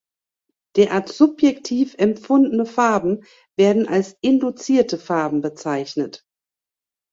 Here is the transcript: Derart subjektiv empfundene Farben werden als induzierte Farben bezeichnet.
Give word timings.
Derart 0.77 1.09
subjektiv 1.09 1.93
empfundene 1.99 2.65
Farben 2.65 3.23
werden 3.55 3.87
als 3.87 4.17
induzierte 4.21 4.97
Farben 4.97 5.41
bezeichnet. 5.41 6.25